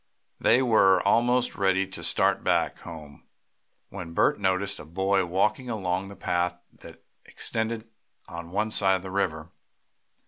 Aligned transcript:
They 0.39 0.63
were 0.63 0.99
almost 1.07 1.53
ready 1.55 1.85
to 1.85 2.03
start 2.03 2.43
back 2.43 2.79
home 2.79 3.21
when 3.89 4.15
Bert 4.15 4.39
noticed 4.39 4.79
a 4.79 4.83
boy 4.83 5.25
walking 5.27 5.69
along 5.69 6.07
the 6.07 6.15
path 6.15 6.57
that 6.73 7.03
extended 7.23 7.87
on 8.27 8.49
one 8.49 8.71
side 8.71 8.95
of 8.95 9.03
the 9.03 9.11
river. 9.11 9.51